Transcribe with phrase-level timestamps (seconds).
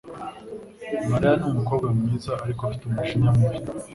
[1.09, 3.57] Mariya ni umukobwa mwiza, ariko afite umujinya mubi.